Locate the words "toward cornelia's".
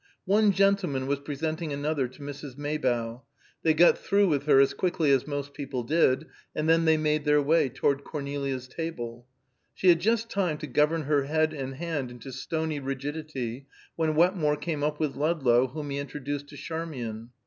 7.69-8.67